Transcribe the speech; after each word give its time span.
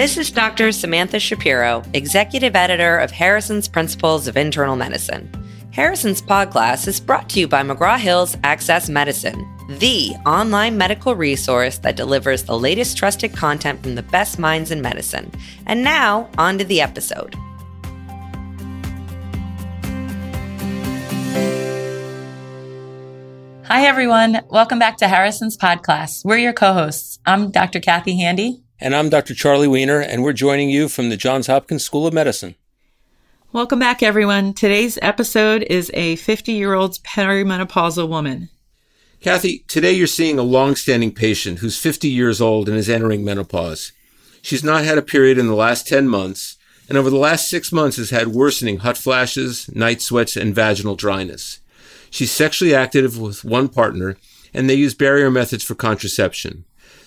This 0.00 0.16
is 0.16 0.30
Dr. 0.30 0.72
Samantha 0.72 1.20
Shapiro, 1.20 1.82
Executive 1.92 2.56
Editor 2.56 2.96
of 2.96 3.10
Harrison's 3.10 3.68
Principles 3.68 4.26
of 4.28 4.38
Internal 4.38 4.74
Medicine. 4.74 5.30
Harrison's 5.72 6.22
Podclass 6.22 6.88
is 6.88 6.98
brought 6.98 7.28
to 7.28 7.40
you 7.40 7.46
by 7.46 7.62
McGraw 7.62 7.98
Hill's 7.98 8.34
Access 8.42 8.88
Medicine, 8.88 9.46
the 9.68 10.12
online 10.24 10.78
medical 10.78 11.14
resource 11.14 11.76
that 11.80 11.96
delivers 11.96 12.44
the 12.44 12.58
latest 12.58 12.96
trusted 12.96 13.34
content 13.34 13.82
from 13.82 13.94
the 13.94 14.02
best 14.02 14.38
minds 14.38 14.70
in 14.70 14.80
medicine. 14.80 15.30
And 15.66 15.84
now, 15.84 16.30
on 16.38 16.56
to 16.56 16.64
the 16.64 16.80
episode. 16.80 17.34
Hi, 23.66 23.84
everyone. 23.84 24.40
Welcome 24.48 24.78
back 24.78 24.96
to 24.96 25.08
Harrison's 25.08 25.58
Podclass. 25.58 26.24
We're 26.24 26.38
your 26.38 26.54
co 26.54 26.72
hosts. 26.72 27.18
I'm 27.26 27.50
Dr. 27.50 27.80
Kathy 27.80 28.16
Handy. 28.16 28.62
And 28.82 28.96
I'm 28.96 29.10
Dr. 29.10 29.34
Charlie 29.34 29.68
Wiener, 29.68 30.00
and 30.00 30.22
we're 30.22 30.32
joining 30.32 30.70
you 30.70 30.88
from 30.88 31.10
the 31.10 31.16
Johns 31.18 31.48
Hopkins 31.48 31.84
School 31.84 32.06
of 32.06 32.14
Medicine. 32.14 32.54
Welcome 33.52 33.78
back, 33.78 34.02
everyone. 34.02 34.54
Today's 34.54 34.98
episode 35.02 35.64
is 35.64 35.90
a 35.92 36.16
50 36.16 36.52
year 36.52 36.72
old 36.72 36.94
perimenopausal 37.02 38.08
woman. 38.08 38.48
Kathy, 39.20 39.66
today 39.68 39.92
you're 39.92 40.06
seeing 40.06 40.38
a 40.38 40.42
long-standing 40.42 41.12
patient 41.12 41.58
who's 41.58 41.78
50 41.78 42.08
years 42.08 42.40
old 42.40 42.70
and 42.70 42.78
is 42.78 42.88
entering 42.88 43.22
menopause. 43.22 43.92
She's 44.40 44.64
not 44.64 44.84
had 44.84 44.96
a 44.96 45.02
period 45.02 45.36
in 45.36 45.46
the 45.46 45.54
last 45.54 45.86
10 45.86 46.08
months, 46.08 46.56
and 46.88 46.96
over 46.96 47.10
the 47.10 47.18
last 47.18 47.50
six 47.50 47.70
months 47.70 47.98
has 47.98 48.08
had 48.08 48.28
worsening 48.28 48.78
hot 48.78 48.96
flashes, 48.96 49.68
night 49.74 50.00
sweats, 50.00 50.38
and 50.38 50.54
vaginal 50.54 50.96
dryness. 50.96 51.60
She's 52.08 52.32
sexually 52.32 52.74
active 52.74 53.18
with 53.18 53.44
one 53.44 53.68
partner, 53.68 54.16
and 54.54 54.70
they 54.70 54.74
use 54.74 54.94
barrier 54.94 55.30
methods 55.30 55.64
for 55.64 55.74
contraception. 55.74 56.64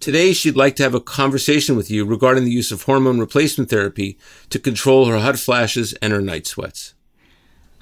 Today, 0.00 0.32
she'd 0.32 0.56
like 0.56 0.76
to 0.76 0.82
have 0.82 0.94
a 0.94 1.00
conversation 1.00 1.76
with 1.76 1.90
you 1.90 2.04
regarding 2.04 2.44
the 2.44 2.50
use 2.50 2.70
of 2.70 2.82
hormone 2.82 3.18
replacement 3.18 3.70
therapy 3.70 4.18
to 4.50 4.58
control 4.58 5.06
her 5.06 5.18
hot 5.18 5.38
flashes 5.38 5.94
and 5.94 6.12
her 6.12 6.20
night 6.20 6.46
sweats. 6.46 6.94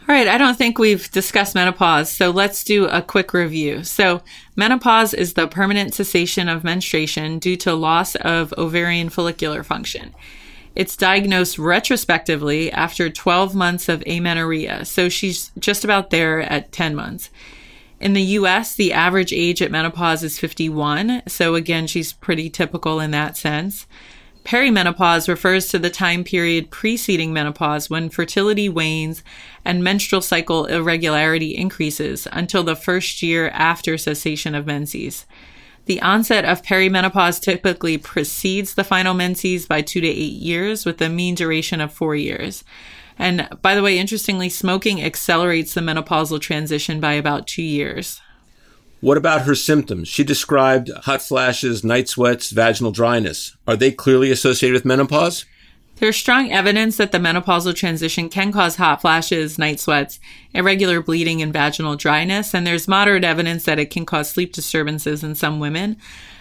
All 0.09 0.15
right, 0.15 0.27
I 0.27 0.37
don't 0.37 0.59
think 0.59 0.79
we've 0.79 1.09
discussed 1.13 1.55
menopause, 1.55 2.11
so 2.11 2.31
let's 2.31 2.65
do 2.65 2.87
a 2.87 3.03
quick 3.03 3.33
review. 3.33 3.85
So, 3.85 4.23
menopause 4.57 5.15
is 5.15 5.35
the 5.35 5.47
permanent 5.47 5.95
cessation 5.95 6.49
of 6.49 6.65
menstruation 6.65 7.39
due 7.39 7.57
to 7.59 7.75
loss 7.75 8.17
of 8.17 8.53
ovarian 8.59 9.11
follicular 9.11 9.63
function. 9.63 10.13
It's 10.75 10.97
diagnosed 10.97 11.57
retrospectively 11.57 12.73
after 12.73 13.11
12 13.11 13.55
months 13.55 13.89
of 13.89 14.03
amenorrhea, 14.07 14.85
so 14.85 15.09
she's 15.09 15.53
just 15.59 15.85
about 15.85 16.11
there 16.11 16.41
at 16.41 16.73
10 16.73 16.97
months. 16.97 17.31
In 18.03 18.15
the 18.15 18.23
US, 18.41 18.75
the 18.75 18.93
average 18.93 19.33
age 19.33 19.63
at 19.63 19.71
menopause 19.71 20.25
is 20.25 20.37
51, 20.37 21.23
so 21.29 21.55
again, 21.55 21.87
she's 21.87 22.13
pretty 22.13 22.51
typical 22.51 22.99
in 22.99 23.13
that 23.13 23.37
sense. 23.37 23.87
Perimenopause 24.45 25.29
refers 25.29 25.69
to 25.69 25.79
the 25.79 25.89
time 25.89 26.25
period 26.25 26.73
preceding 26.73 27.33
menopause 27.33 27.89
when 27.89 28.11
fertility 28.11 28.69
wanes 28.69 29.23
and 29.65 29.85
menstrual 29.85 30.21
cycle 30.21 30.65
irregularity 30.65 31.57
increases 31.57 32.27
until 32.33 32.65
the 32.65 32.75
first 32.75 33.23
year 33.23 33.51
after 33.51 33.97
cessation 33.97 34.57
of 34.57 34.67
menses. 34.67 35.25
The 35.87 36.03
onset 36.03 36.45
of 36.45 36.63
perimenopause 36.63 37.41
typically 37.41 37.99
precedes 37.99 38.75
the 38.75 38.83
final 38.83 39.15
menses 39.15 39.67
by 39.67 39.81
two 39.81 40.01
to 40.01 40.09
eight 40.09 40.41
years, 40.41 40.85
with 40.85 41.01
a 41.01 41.09
mean 41.09 41.37
duration 41.37 41.81
of 41.81 41.93
four 41.93 42.17
years. 42.17 42.65
And 43.19 43.49
by 43.63 43.75
the 43.75 43.83
way, 43.83 43.99
interestingly, 43.99 44.49
smoking 44.49 45.03
accelerates 45.03 45.75
the 45.75 45.81
menopausal 45.81 46.41
transition 46.41 47.01
by 47.01 47.13
about 47.15 47.47
two 47.47 47.63
years. 47.63 48.21
What 49.01 49.17
about 49.17 49.43
her 49.43 49.57
symptoms? 49.57 50.07
She 50.07 50.23
described 50.23 50.89
hot 51.03 51.23
flashes, 51.23 51.83
night 51.83 52.09
sweats, 52.09 52.51
vaginal 52.51 52.93
dryness. 52.93 53.57
Are 53.67 53.77
they 53.77 53.91
clearly 53.91 54.31
associated 54.31 54.75
with 54.75 54.85
menopause? 54.85 55.45
There's 56.03 56.17
strong 56.17 56.51
evidence 56.51 56.97
that 56.97 57.13
the 57.13 57.19
menopausal 57.19 57.77
transition 57.77 58.29
can 58.29 58.51
cause 58.51 58.75
hot 58.75 59.01
flashes, 59.03 59.57
night 59.57 59.79
sweats, 59.79 60.19
irregular 60.53 61.01
bleeding, 61.01 61.41
and 61.41 61.53
vaginal 61.53 61.95
dryness. 61.95 62.55
And 62.55 62.67
there's 62.67 62.89
moderate 62.89 63.23
evidence 63.23 63.67
that 63.67 63.79
it 63.79 63.91
can 63.91 64.05
cause 64.05 64.29
sleep 64.29 64.53
disturbances 64.53 65.23
in 65.23 65.37
some 65.37 65.61
women. 65.61 65.97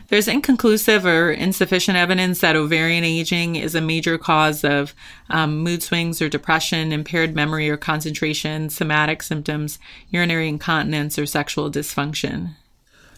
There's 0.07 0.27
inconclusive 0.27 1.05
or 1.05 1.31
insufficient 1.31 1.95
evidence 1.95 2.41
that 2.41 2.55
ovarian 2.55 3.03
aging 3.03 3.55
is 3.55 3.75
a 3.75 3.81
major 3.81 4.17
cause 4.17 4.63
of 4.63 4.95
um, 5.29 5.59
mood 5.59 5.83
swings 5.83 6.23
or 6.23 6.27
depression, 6.27 6.91
impaired 6.91 7.35
memory 7.35 7.69
or 7.69 7.77
concentration, 7.77 8.67
somatic 8.71 9.21
symptoms, 9.21 9.77
urinary 10.09 10.47
incontinence, 10.49 11.19
or 11.19 11.27
sexual 11.27 11.69
dysfunction. 11.69 12.55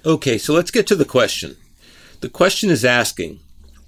Okay, 0.05 0.37
so 0.37 0.53
let's 0.53 0.71
get 0.71 0.87
to 0.87 0.95
the 0.97 1.05
question. 1.05 1.55
The 2.19 2.27
question 2.27 2.69
is 2.69 2.83
asking 2.83 3.39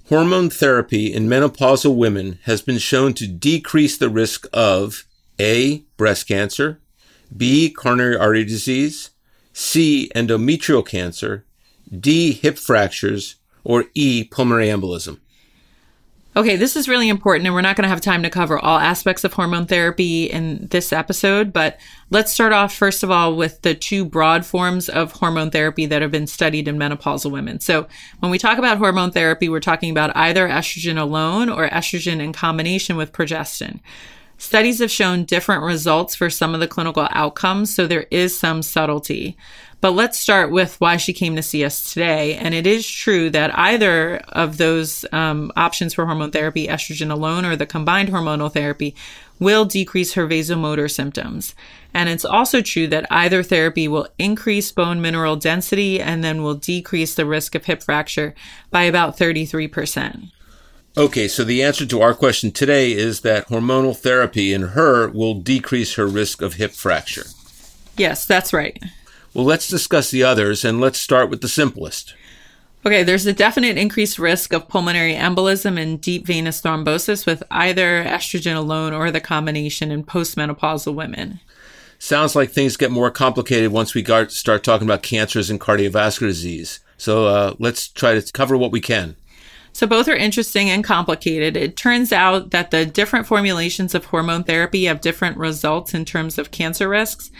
Hormone 0.08 0.50
therapy 0.50 1.12
in 1.12 1.26
menopausal 1.28 1.96
women 1.96 2.38
has 2.44 2.62
been 2.62 2.78
shown 2.78 3.12
to 3.14 3.26
decrease 3.26 3.98
the 3.98 4.08
risk 4.08 4.46
of 4.52 5.04
A. 5.40 5.78
breast 5.96 6.28
cancer, 6.28 6.80
B. 7.36 7.70
coronary 7.70 8.16
artery 8.16 8.44
disease, 8.44 9.10
C. 9.52 10.08
endometrial 10.14 10.86
cancer, 10.86 11.44
D, 11.90 12.34
hip 12.34 12.56
fractures, 12.56 13.34
or 13.64 13.86
E, 13.94 14.22
pulmonary 14.22 14.68
embolism. 14.68 15.18
Okay, 16.36 16.56
this 16.56 16.76
is 16.76 16.86
really 16.86 17.08
important, 17.08 17.46
and 17.46 17.54
we're 17.54 17.62
not 17.62 17.76
going 17.76 17.84
to 17.84 17.88
have 17.88 18.02
time 18.02 18.22
to 18.22 18.28
cover 18.28 18.58
all 18.58 18.78
aspects 18.78 19.24
of 19.24 19.32
hormone 19.32 19.64
therapy 19.64 20.24
in 20.24 20.68
this 20.70 20.92
episode, 20.92 21.50
but 21.50 21.80
let's 22.10 22.30
start 22.30 22.52
off, 22.52 22.74
first 22.74 23.02
of 23.02 23.10
all, 23.10 23.34
with 23.34 23.62
the 23.62 23.74
two 23.74 24.04
broad 24.04 24.44
forms 24.44 24.90
of 24.90 25.12
hormone 25.12 25.50
therapy 25.50 25.86
that 25.86 26.02
have 26.02 26.10
been 26.10 26.26
studied 26.26 26.68
in 26.68 26.76
menopausal 26.76 27.32
women. 27.32 27.58
So, 27.60 27.88
when 28.18 28.30
we 28.30 28.36
talk 28.36 28.58
about 28.58 28.76
hormone 28.76 29.12
therapy, 29.12 29.48
we're 29.48 29.60
talking 29.60 29.90
about 29.90 30.14
either 30.14 30.46
estrogen 30.46 31.00
alone 31.00 31.48
or 31.48 31.70
estrogen 31.70 32.20
in 32.20 32.34
combination 32.34 32.98
with 32.98 33.14
progestin. 33.14 33.80
Studies 34.38 34.80
have 34.80 34.90
shown 34.90 35.24
different 35.24 35.62
results 35.62 36.14
for 36.14 36.28
some 36.28 36.52
of 36.52 36.60
the 36.60 36.68
clinical 36.68 37.08
outcomes, 37.10 37.74
so 37.74 37.86
there 37.86 38.06
is 38.10 38.38
some 38.38 38.62
subtlety. 38.62 39.36
But 39.80 39.92
let's 39.92 40.18
start 40.18 40.50
with 40.50 40.80
why 40.80 40.96
she 40.96 41.12
came 41.12 41.36
to 41.36 41.42
see 41.42 41.64
us 41.64 41.92
today. 41.92 42.34
And 42.34 42.54
it 42.54 42.66
is 42.66 42.88
true 42.88 43.30
that 43.30 43.56
either 43.58 44.16
of 44.28 44.56
those 44.56 45.04
um, 45.12 45.52
options 45.56 45.94
for 45.94 46.06
hormone 46.06 46.30
therapy, 46.30 46.66
estrogen 46.66 47.10
alone 47.10 47.44
or 47.44 47.56
the 47.56 47.66
combined 47.66 48.08
hormonal 48.08 48.52
therapy, 48.52 48.94
will 49.38 49.64
decrease 49.64 50.14
her 50.14 50.26
vasomotor 50.26 50.90
symptoms. 50.90 51.54
And 51.94 52.08
it's 52.08 52.24
also 52.24 52.62
true 52.62 52.86
that 52.88 53.06
either 53.10 53.42
therapy 53.42 53.86
will 53.86 54.08
increase 54.18 54.72
bone 54.72 55.00
mineral 55.00 55.36
density 55.36 56.00
and 56.00 56.24
then 56.24 56.42
will 56.42 56.54
decrease 56.54 57.14
the 57.14 57.26
risk 57.26 57.54
of 57.54 57.66
hip 57.66 57.82
fracture 57.82 58.34
by 58.70 58.84
about 58.84 59.16
33%. 59.16 60.30
Okay, 60.98 61.28
so 61.28 61.44
the 61.44 61.62
answer 61.62 61.84
to 61.84 62.00
our 62.00 62.14
question 62.14 62.50
today 62.50 62.92
is 62.92 63.20
that 63.20 63.48
hormonal 63.48 63.94
therapy 63.94 64.54
in 64.54 64.68
her 64.68 65.08
will 65.08 65.34
decrease 65.34 65.96
her 65.96 66.06
risk 66.06 66.40
of 66.40 66.54
hip 66.54 66.72
fracture. 66.72 67.26
Yes, 67.98 68.24
that's 68.24 68.54
right. 68.54 68.82
Well, 69.34 69.44
let's 69.44 69.68
discuss 69.68 70.10
the 70.10 70.22
others 70.22 70.64
and 70.64 70.80
let's 70.80 70.98
start 70.98 71.28
with 71.28 71.42
the 71.42 71.48
simplest. 71.48 72.14
Okay, 72.86 73.02
there's 73.02 73.26
a 73.26 73.34
definite 73.34 73.76
increased 73.76 74.18
risk 74.18 74.54
of 74.54 74.68
pulmonary 74.68 75.14
embolism 75.14 75.78
and 75.78 76.00
deep 76.00 76.24
venous 76.24 76.62
thrombosis 76.62 77.26
with 77.26 77.42
either 77.50 78.02
estrogen 78.02 78.56
alone 78.56 78.94
or 78.94 79.10
the 79.10 79.20
combination 79.20 79.90
in 79.90 80.02
postmenopausal 80.02 80.94
women. 80.94 81.40
Sounds 81.98 82.34
like 82.34 82.50
things 82.50 82.78
get 82.78 82.90
more 82.90 83.10
complicated 83.10 83.70
once 83.70 83.94
we 83.94 84.02
start 84.28 84.64
talking 84.64 84.86
about 84.86 85.02
cancers 85.02 85.50
and 85.50 85.60
cardiovascular 85.60 86.28
disease. 86.28 86.80
So 86.96 87.26
uh, 87.26 87.54
let's 87.58 87.88
try 87.88 88.18
to 88.18 88.32
cover 88.32 88.56
what 88.56 88.72
we 88.72 88.80
can. 88.80 89.16
So 89.76 89.86
both 89.86 90.08
are 90.08 90.16
interesting 90.16 90.70
and 90.70 90.82
complicated. 90.82 91.54
It 91.54 91.76
turns 91.76 92.10
out 92.10 92.50
that 92.50 92.70
the 92.70 92.86
different 92.86 93.26
formulations 93.26 93.94
of 93.94 94.06
hormone 94.06 94.42
therapy 94.42 94.84
have 94.84 95.02
different 95.02 95.36
results 95.36 95.92
in 95.92 96.06
terms 96.06 96.38
of 96.38 96.50
cancer 96.50 96.88
risks. 96.88 97.30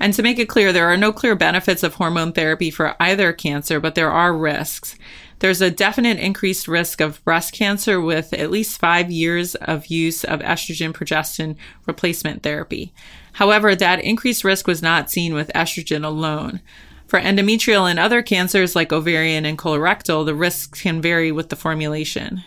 And 0.00 0.12
to 0.14 0.22
make 0.24 0.40
it 0.40 0.48
clear, 0.48 0.72
there 0.72 0.90
are 0.90 0.96
no 0.96 1.12
clear 1.12 1.36
benefits 1.36 1.84
of 1.84 1.94
hormone 1.94 2.32
therapy 2.32 2.72
for 2.72 2.96
either 3.00 3.32
cancer, 3.32 3.78
but 3.78 3.94
there 3.94 4.10
are 4.10 4.36
risks. 4.36 4.98
There's 5.38 5.60
a 5.60 5.70
definite 5.70 6.18
increased 6.18 6.66
risk 6.66 7.00
of 7.00 7.22
breast 7.24 7.52
cancer 7.52 8.00
with 8.00 8.32
at 8.32 8.50
least 8.50 8.80
five 8.80 9.08
years 9.08 9.54
of 9.54 9.86
use 9.86 10.24
of 10.24 10.40
estrogen 10.40 10.92
progestin 10.92 11.54
replacement 11.86 12.42
therapy. 12.42 12.92
However, 13.34 13.76
that 13.76 14.02
increased 14.02 14.42
risk 14.42 14.66
was 14.66 14.82
not 14.82 15.08
seen 15.08 15.34
with 15.34 15.52
estrogen 15.54 16.04
alone. 16.04 16.62
For 17.06 17.20
endometrial 17.20 17.88
and 17.88 17.98
other 17.98 18.22
cancers 18.22 18.74
like 18.74 18.92
ovarian 18.92 19.44
and 19.44 19.56
colorectal, 19.56 20.26
the 20.26 20.34
risks 20.34 20.82
can 20.82 21.00
vary 21.00 21.30
with 21.30 21.50
the 21.50 21.56
formulation. 21.56 22.42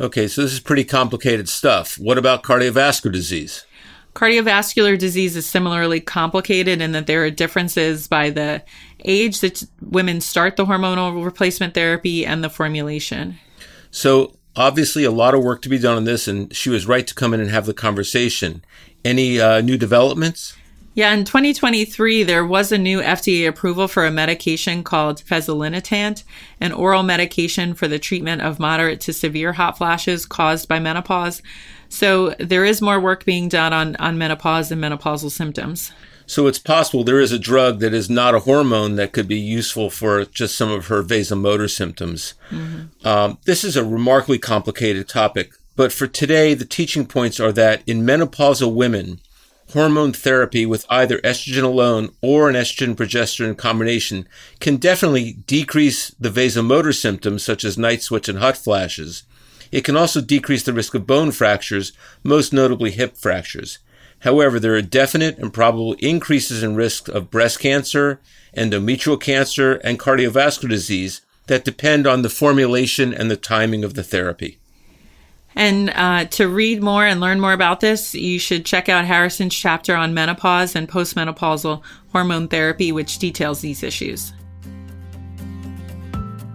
Okay, 0.00 0.28
so 0.28 0.42
this 0.42 0.52
is 0.52 0.60
pretty 0.60 0.84
complicated 0.84 1.48
stuff. 1.48 1.98
What 1.98 2.18
about 2.18 2.44
cardiovascular 2.44 3.12
disease? 3.12 3.64
Cardiovascular 4.14 4.98
disease 4.98 5.36
is 5.36 5.46
similarly 5.46 6.00
complicated 6.00 6.80
in 6.80 6.92
that 6.92 7.06
there 7.06 7.24
are 7.24 7.30
differences 7.30 8.06
by 8.06 8.30
the 8.30 8.62
age 9.04 9.40
that 9.40 9.64
women 9.80 10.20
start 10.20 10.56
the 10.56 10.66
hormonal 10.66 11.24
replacement 11.24 11.74
therapy 11.74 12.24
and 12.24 12.42
the 12.42 12.50
formulation. 12.50 13.38
So, 13.90 14.36
obviously, 14.56 15.04
a 15.04 15.10
lot 15.10 15.34
of 15.34 15.42
work 15.42 15.62
to 15.62 15.68
be 15.68 15.78
done 15.78 15.96
on 15.96 16.04
this, 16.04 16.28
and 16.28 16.54
she 16.54 16.70
was 16.70 16.86
right 16.86 17.06
to 17.06 17.14
come 17.14 17.34
in 17.34 17.40
and 17.40 17.50
have 17.50 17.66
the 17.66 17.74
conversation. 17.74 18.64
Any 19.04 19.40
uh, 19.40 19.60
new 19.60 19.76
developments? 19.76 20.56
Yeah, 20.98 21.12
in 21.12 21.24
2023, 21.24 22.24
there 22.24 22.44
was 22.44 22.72
a 22.72 22.76
new 22.76 23.00
FDA 23.00 23.46
approval 23.46 23.86
for 23.86 24.04
a 24.04 24.10
medication 24.10 24.82
called 24.82 25.22
fezolinetant, 25.22 26.24
an 26.60 26.72
oral 26.72 27.04
medication 27.04 27.74
for 27.74 27.86
the 27.86 28.00
treatment 28.00 28.42
of 28.42 28.58
moderate 28.58 29.00
to 29.02 29.12
severe 29.12 29.52
hot 29.52 29.78
flashes 29.78 30.26
caused 30.26 30.66
by 30.66 30.80
menopause. 30.80 31.40
So 31.88 32.30
there 32.40 32.64
is 32.64 32.82
more 32.82 32.98
work 32.98 33.24
being 33.24 33.48
done 33.48 33.72
on, 33.72 33.94
on 34.00 34.18
menopause 34.18 34.72
and 34.72 34.82
menopausal 34.82 35.30
symptoms. 35.30 35.92
So 36.26 36.48
it's 36.48 36.58
possible 36.58 37.04
there 37.04 37.20
is 37.20 37.30
a 37.30 37.38
drug 37.38 37.78
that 37.78 37.94
is 37.94 38.10
not 38.10 38.34
a 38.34 38.40
hormone 38.40 38.96
that 38.96 39.12
could 39.12 39.28
be 39.28 39.38
useful 39.38 39.90
for 39.90 40.24
just 40.24 40.58
some 40.58 40.72
of 40.72 40.88
her 40.88 41.04
vasomotor 41.04 41.70
symptoms. 41.70 42.34
Mm-hmm. 42.50 43.06
Um, 43.06 43.38
this 43.44 43.62
is 43.62 43.76
a 43.76 43.84
remarkably 43.84 44.40
complicated 44.40 45.08
topic, 45.08 45.52
but 45.76 45.92
for 45.92 46.08
today, 46.08 46.54
the 46.54 46.64
teaching 46.64 47.06
points 47.06 47.38
are 47.38 47.52
that 47.52 47.84
in 47.86 48.02
menopausal 48.02 48.74
women, 48.74 49.20
hormone 49.72 50.12
therapy 50.12 50.64
with 50.64 50.86
either 50.88 51.18
estrogen 51.18 51.62
alone 51.62 52.10
or 52.22 52.48
an 52.48 52.54
estrogen 52.54 52.94
progesterone 52.94 53.56
combination 53.56 54.26
can 54.60 54.76
definitely 54.76 55.34
decrease 55.46 56.10
the 56.18 56.30
vasomotor 56.30 56.94
symptoms 56.94 57.42
such 57.42 57.64
as 57.64 57.76
night 57.76 58.02
sweats 58.02 58.28
and 58.28 58.38
hot 58.38 58.56
flashes. 58.56 59.24
It 59.70 59.84
can 59.84 59.96
also 59.96 60.20
decrease 60.20 60.62
the 60.62 60.72
risk 60.72 60.94
of 60.94 61.06
bone 61.06 61.30
fractures, 61.30 61.92
most 62.24 62.52
notably 62.52 62.90
hip 62.90 63.16
fractures. 63.16 63.78
However, 64.20 64.58
there 64.58 64.74
are 64.74 64.82
definite 64.82 65.38
and 65.38 65.52
probable 65.52 65.92
increases 65.94 66.62
in 66.62 66.74
risk 66.74 67.08
of 67.08 67.30
breast 67.30 67.60
cancer, 67.60 68.20
endometrial 68.56 69.20
cancer, 69.20 69.74
and 69.84 69.98
cardiovascular 69.98 70.70
disease 70.70 71.20
that 71.46 71.64
depend 71.64 72.06
on 72.06 72.22
the 72.22 72.28
formulation 72.30 73.12
and 73.14 73.30
the 73.30 73.36
timing 73.36 73.84
of 73.84 73.94
the 73.94 74.02
therapy. 74.02 74.58
And 75.58 75.90
uh, 75.90 76.26
to 76.26 76.48
read 76.48 76.84
more 76.84 77.04
and 77.04 77.18
learn 77.20 77.40
more 77.40 77.52
about 77.52 77.80
this, 77.80 78.14
you 78.14 78.38
should 78.38 78.64
check 78.64 78.88
out 78.88 79.04
Harrison's 79.04 79.56
chapter 79.56 79.96
on 79.96 80.14
menopause 80.14 80.76
and 80.76 80.88
postmenopausal 80.88 81.82
hormone 82.12 82.46
therapy, 82.46 82.92
which 82.92 83.18
details 83.18 83.60
these 83.60 83.82
issues. 83.82 84.32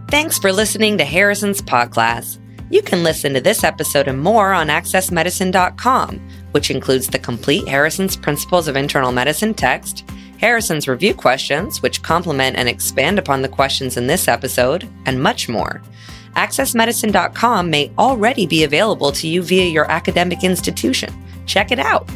Thanks 0.10 0.40
for 0.40 0.54
listening 0.54 0.98
to 1.00 1.04
Harrison's 1.04 1.62
Podclass. 1.62 2.40
You 2.70 2.82
can 2.82 3.04
listen 3.04 3.34
to 3.34 3.42
this 3.42 3.66
episode 3.66 4.08
and 4.08 4.22
more 4.22 4.54
on 4.54 4.68
accessmedicine.com, 4.70 6.30
which 6.52 6.72
includes 6.72 7.08
the 7.08 7.20
complete 7.20 7.68
Harrison's 7.68 8.16
Principles 8.16 8.70
of 8.70 8.78
Internal 8.78 9.12
Medicine 9.12 9.54
text, 9.54 10.10
Harrison's 10.40 10.88
review 10.88 11.14
questions, 11.14 11.82
which 11.82 12.02
complement 12.04 12.56
and 12.56 12.70
expand 12.70 13.20
upon 13.20 13.42
the 13.42 13.50
questions 13.50 13.98
in 13.98 14.08
this 14.08 14.30
episode, 14.30 14.88
and 15.06 15.22
much 15.22 15.50
more. 15.50 15.82
AccessMedicine.com 16.36 17.70
may 17.70 17.92
already 17.98 18.46
be 18.46 18.64
available 18.64 19.12
to 19.14 19.28
you 19.28 19.42
via 19.42 19.66
your 19.66 19.90
academic 19.90 20.44
institution. 20.44 21.14
Check 21.46 21.72
it 21.72 21.80
out. 21.80 22.08